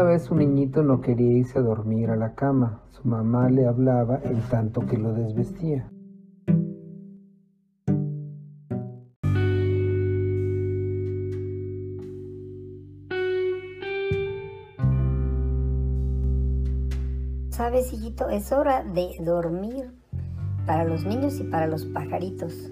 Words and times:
Una 0.00 0.08
vez 0.08 0.30
un 0.30 0.38
niñito 0.38 0.82
no 0.82 1.02
quería 1.02 1.30
irse 1.30 1.58
a 1.58 1.62
dormir 1.62 2.08
a 2.08 2.16
la 2.16 2.34
cama. 2.34 2.80
Su 2.90 3.06
mamá 3.06 3.50
le 3.50 3.66
hablaba 3.66 4.18
en 4.24 4.40
tanto 4.48 4.86
que 4.86 4.96
lo 4.96 5.12
desvestía. 5.12 5.92
Sabes, 17.50 17.92
hijito, 17.92 18.30
es 18.30 18.50
hora 18.52 18.82
de 18.82 19.16
dormir 19.20 19.92
para 20.64 20.84
los 20.84 21.04
niños 21.04 21.38
y 21.40 21.44
para 21.44 21.66
los 21.66 21.84
pajaritos. 21.84 22.70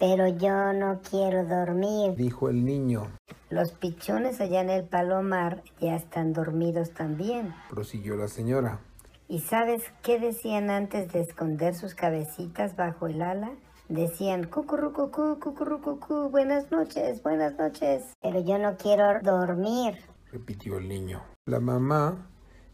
Pero 0.00 0.28
yo 0.28 0.72
no 0.72 1.02
quiero 1.02 1.44
dormir, 1.44 2.14
dijo 2.16 2.48
el 2.48 2.64
niño. 2.64 3.08
Los 3.50 3.72
pichones 3.72 4.40
allá 4.40 4.62
en 4.62 4.70
el 4.70 4.84
palomar 4.84 5.62
ya 5.78 5.94
están 5.94 6.32
dormidos 6.32 6.92
también. 6.92 7.54
Prosiguió 7.68 8.16
la 8.16 8.26
señora. 8.26 8.80
¿Y 9.28 9.40
sabes 9.40 9.84
qué 10.02 10.18
decían 10.18 10.70
antes 10.70 11.12
de 11.12 11.20
esconder 11.20 11.74
sus 11.74 11.94
cabecitas 11.94 12.76
bajo 12.76 13.08
el 13.08 13.20
ala? 13.20 13.50
Decían 13.90 14.44
cucurrucucú, 14.44 15.38
cucurrucucú, 15.38 16.30
buenas 16.30 16.72
noches, 16.72 17.22
buenas 17.22 17.58
noches. 17.58 18.14
Pero 18.22 18.40
yo 18.40 18.56
no 18.56 18.78
quiero 18.78 19.20
dormir, 19.20 19.98
repitió 20.32 20.78
el 20.78 20.88
niño. 20.88 21.20
La 21.44 21.60
mamá 21.60 22.26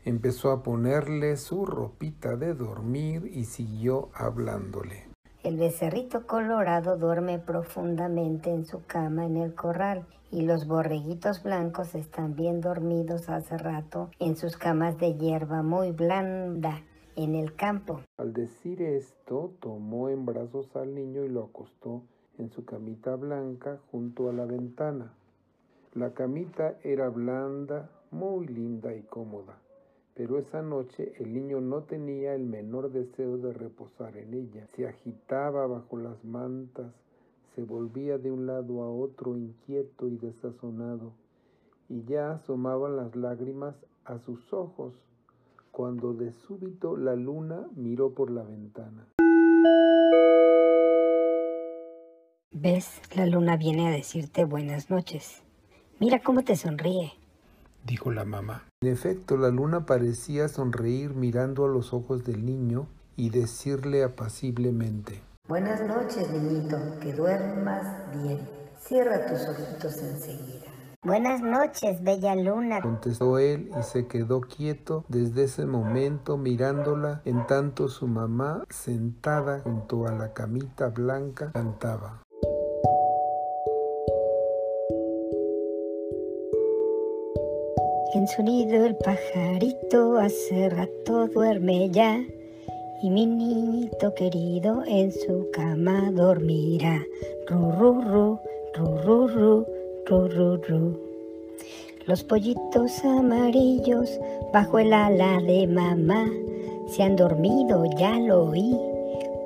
empezó 0.04 0.52
a 0.52 0.62
ponerle 0.62 1.36
su 1.36 1.66
ropita 1.66 2.36
de 2.36 2.54
dormir 2.54 3.26
y 3.26 3.46
siguió 3.46 4.10
hablándole. 4.14 5.05
El 5.46 5.58
becerrito 5.58 6.26
colorado 6.26 6.96
duerme 6.96 7.38
profundamente 7.38 8.50
en 8.50 8.64
su 8.64 8.84
cama 8.84 9.26
en 9.26 9.36
el 9.36 9.54
corral 9.54 10.04
y 10.32 10.42
los 10.42 10.66
borreguitos 10.66 11.44
blancos 11.44 11.94
están 11.94 12.34
bien 12.34 12.60
dormidos 12.60 13.28
hace 13.28 13.56
rato 13.56 14.10
en 14.18 14.36
sus 14.36 14.56
camas 14.56 14.98
de 14.98 15.14
hierba 15.14 15.62
muy 15.62 15.92
blanda 15.92 16.82
en 17.14 17.36
el 17.36 17.54
campo. 17.54 18.00
Al 18.16 18.32
decir 18.32 18.82
esto, 18.82 19.52
tomó 19.60 20.08
en 20.08 20.26
brazos 20.26 20.74
al 20.74 20.92
niño 20.96 21.24
y 21.24 21.28
lo 21.28 21.44
acostó 21.44 22.02
en 22.38 22.50
su 22.50 22.64
camita 22.64 23.14
blanca 23.14 23.78
junto 23.92 24.28
a 24.28 24.32
la 24.32 24.46
ventana. 24.46 25.12
La 25.94 26.12
camita 26.12 26.74
era 26.82 27.08
blanda, 27.08 27.88
muy 28.10 28.48
linda 28.48 28.92
y 28.96 29.02
cómoda, 29.02 29.56
pero 30.16 30.38
esa 30.38 30.62
noche 30.62 31.12
el 31.18 31.34
niño 31.34 31.60
no 31.60 31.82
tenía 31.82 32.34
el 32.34 32.42
menor 32.42 32.90
deseo 32.90 33.36
de 33.36 33.52
reposar 33.52 34.16
en 34.16 34.32
ella. 34.32 34.66
Se 34.74 34.88
agitaba 34.88 35.66
bajo 35.66 35.98
las 35.98 36.24
mantas, 36.24 36.90
se 37.54 37.62
volvía 37.62 38.16
de 38.16 38.32
un 38.32 38.46
lado 38.46 38.82
a 38.82 38.90
otro 38.90 39.36
inquieto 39.36 40.08
y 40.08 40.16
desazonado, 40.16 41.12
y 41.90 42.02
ya 42.04 42.32
asomaban 42.32 42.96
las 42.96 43.14
lágrimas 43.14 43.76
a 44.06 44.18
sus 44.18 44.52
ojos, 44.54 44.94
cuando 45.70 46.14
de 46.14 46.32
súbito 46.32 46.96
la 46.96 47.14
luna 47.14 47.68
miró 47.76 48.14
por 48.14 48.30
la 48.30 48.42
ventana. 48.42 49.06
¿Ves? 52.52 53.02
La 53.14 53.26
luna 53.26 53.58
viene 53.58 53.86
a 53.86 53.90
decirte 53.90 54.46
buenas 54.46 54.88
noches. 54.88 55.42
Mira 56.00 56.22
cómo 56.22 56.42
te 56.42 56.56
sonríe, 56.56 57.12
dijo 57.86 58.10
la 58.10 58.24
mamá. 58.24 58.64
En 58.82 58.92
efecto, 58.92 59.36
la 59.36 59.48
luna 59.48 59.86
parecía 59.86 60.48
sonreír 60.48 61.14
mirando 61.14 61.64
a 61.64 61.68
los 61.68 61.92
ojos 61.94 62.24
del 62.24 62.44
niño 62.44 62.88
y 63.16 63.30
decirle 63.30 64.02
apaciblemente, 64.04 65.22
Buenas 65.48 65.80
noches, 65.86 66.28
niñito, 66.30 66.76
que 67.00 67.12
duermas 67.12 67.86
bien. 68.20 68.40
Cierra 68.80 69.26
tus 69.26 69.46
ojitos 69.48 69.96
enseguida. 69.98 70.66
Buenas 71.06 71.40
noches, 71.40 72.02
bella 72.02 72.34
luna, 72.34 72.80
contestó 72.80 73.38
él 73.38 73.70
y 73.78 73.82
se 73.84 74.08
quedó 74.08 74.40
quieto 74.40 75.04
desde 75.06 75.44
ese 75.44 75.64
momento 75.64 76.36
mirándola 76.36 77.22
en 77.24 77.46
tanto 77.46 77.86
su 77.86 78.08
mamá, 78.08 78.64
sentada 78.70 79.60
junto 79.60 80.08
a 80.08 80.12
la 80.12 80.32
camita 80.32 80.88
blanca, 80.88 81.52
cantaba. 81.52 82.22
en 88.16 88.26
sonido 88.28 88.86
el 88.86 88.96
pajarito 88.96 90.16
hace 90.16 90.70
rato 90.70 91.28
duerme 91.28 91.90
ya 91.90 92.18
y 93.02 93.10
mi 93.10 93.26
niñito 93.26 94.14
querido 94.14 94.82
en 94.86 95.12
su 95.12 95.50
cama 95.52 96.10
dormirá. 96.12 97.04
Ru 97.46 97.72
ru 97.72 98.00
ru, 98.00 98.38
ru 98.74 98.96
ru 99.04 99.28
ru, 99.28 99.66
ru 100.06 100.28
ru 100.28 100.56
ru. 100.66 101.00
Los 102.06 102.24
pollitos 102.24 103.04
amarillos 103.04 104.18
bajo 104.50 104.78
el 104.78 104.94
ala 104.94 105.42
de 105.42 105.66
mamá 105.66 106.26
se 106.88 107.02
han 107.02 107.16
dormido, 107.16 107.84
ya 107.98 108.18
lo 108.18 108.50
oí. 108.50 108.78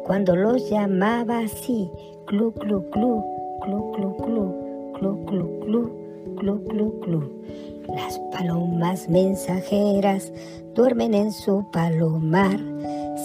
Cuando 0.06 0.36
los 0.36 0.70
llamaba 0.70 1.40
así, 1.40 1.90
clu 2.26 2.52
clu 2.52 2.88
clu, 2.90 3.24
clu 3.62 3.92
clu 3.92 4.16
clu, 4.16 4.54
clu 4.94 5.24
clu 5.26 5.60
clu, 5.60 5.90
clu 6.36 6.64
clu 6.68 7.00
clu. 7.00 7.40
Las 7.94 8.18
palomas 8.32 9.08
mensajeras 9.08 10.32
duermen 10.74 11.14
en 11.14 11.32
su 11.32 11.64
palomar 11.70 12.58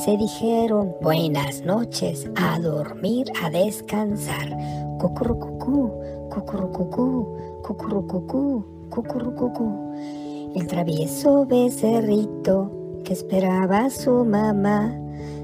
se 0.04 0.18
dijeron 0.18 0.96
buenas 1.02 1.62
noches, 1.62 2.30
a 2.36 2.60
dormir, 2.60 3.32
a 3.44 3.50
descansar. 3.50 4.50
Cucurrucucú, 5.00 5.92
cucurrucucú, 6.30 7.38
cucurrucucú, 7.64 8.66
cucurrucucú. 8.90 9.94
El 10.56 10.68
travieso 10.68 11.46
becerrito 11.46 12.72
que 13.04 13.14
esperaba 13.14 13.86
a 13.86 13.90
su 13.90 14.26
mamá 14.26 15.00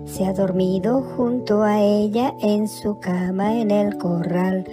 se 0.06 0.26
ha 0.26 0.34
dormido 0.34 1.02
junto 1.02 1.64
a 1.64 1.82
ella 1.82 2.34
en 2.42 2.68
su 2.68 3.00
cama 3.00 3.60
en 3.60 3.72
el 3.72 3.98
corral. 3.98 4.66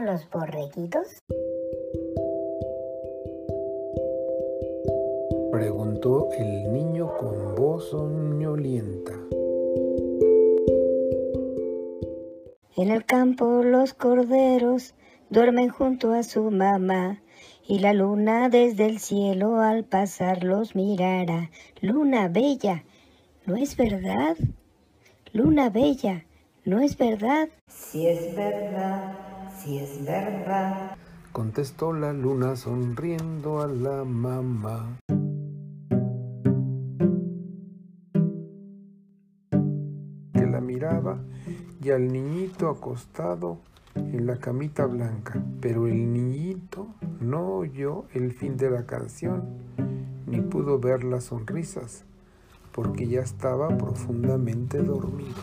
Los 0.00 0.28
borreguitos? 0.30 1.06
Preguntó 5.50 6.30
el 6.38 6.72
niño 6.72 7.12
con 7.18 7.54
voz 7.54 7.90
soñolienta. 7.90 9.12
En 12.76 12.90
el 12.90 13.04
campo 13.04 13.62
los 13.62 13.92
corderos 13.92 14.94
duermen 15.28 15.68
junto 15.68 16.12
a 16.12 16.22
su 16.22 16.50
mamá 16.50 17.22
y 17.68 17.80
la 17.80 17.92
luna 17.92 18.48
desde 18.48 18.86
el 18.86 18.98
cielo 18.98 19.60
al 19.60 19.84
pasar 19.84 20.42
los 20.42 20.74
mirará. 20.74 21.50
Luna 21.82 22.28
bella, 22.28 22.84
¿no 23.44 23.56
es 23.56 23.76
verdad? 23.76 24.36
Luna 25.32 25.68
bella, 25.68 26.24
¿no 26.64 26.80
es 26.80 26.96
verdad? 26.96 27.48
Si 27.68 28.06
es 28.06 28.34
verdad 28.36 29.22
si 29.62 29.78
es 29.78 30.04
verdad. 30.04 30.96
Contestó 31.30 31.92
la 31.92 32.12
luna 32.12 32.56
sonriendo 32.56 33.60
a 33.60 33.66
la 33.66 34.04
mamá. 34.04 34.98
Que 40.32 40.46
la 40.46 40.60
miraba 40.60 41.20
y 41.80 41.90
al 41.90 42.12
niñito 42.12 42.68
acostado 42.68 43.58
en 43.94 44.26
la 44.26 44.36
camita 44.38 44.86
blanca, 44.86 45.42
pero 45.60 45.86
el 45.86 46.12
niñito 46.12 46.88
no 47.20 47.56
oyó 47.56 48.04
el 48.14 48.32
fin 48.32 48.56
de 48.56 48.70
la 48.70 48.84
canción 48.84 49.44
ni 50.26 50.40
pudo 50.40 50.78
ver 50.78 51.04
las 51.04 51.24
sonrisas, 51.24 52.04
porque 52.72 53.06
ya 53.06 53.20
estaba 53.20 53.68
profundamente 53.76 54.78
dormido. 54.78 55.36